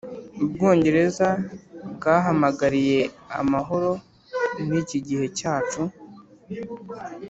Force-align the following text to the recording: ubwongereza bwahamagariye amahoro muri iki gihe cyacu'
ubwongereza 0.43 1.27
bwahamagariye 1.95 2.99
amahoro 3.39 3.89
muri 4.63 4.79
iki 4.85 4.99
gihe 5.07 5.25
cyacu' 5.37 5.81